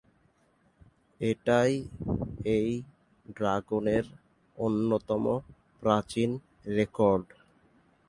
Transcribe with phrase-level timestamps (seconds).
[1.21, 1.73] এটাই
[2.55, 2.69] এই
[3.35, 4.05] ড্রাগনের
[4.57, 5.23] অন্যতম
[5.83, 6.29] প্রাচীন
[6.77, 7.25] রেকর্ড।